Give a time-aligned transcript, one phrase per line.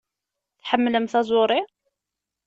[0.59, 1.59] Tḥemmlem taẓuri?